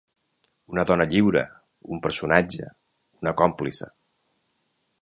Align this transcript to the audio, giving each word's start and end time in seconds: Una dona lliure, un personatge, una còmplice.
Una 0.75 0.85
dona 0.91 1.05
lliure, 1.11 1.43
un 1.97 2.01
personatge, 2.07 2.73
una 3.23 3.39
còmplice. 3.45 3.93